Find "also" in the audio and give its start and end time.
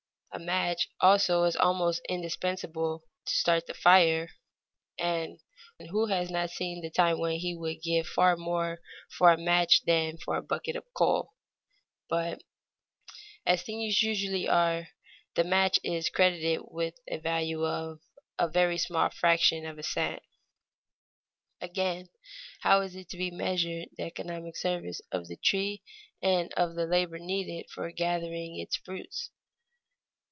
1.01-1.43